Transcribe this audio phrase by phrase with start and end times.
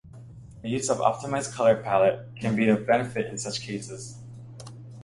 [0.63, 4.17] The use of an optimized color palette can be of benefit in such cases.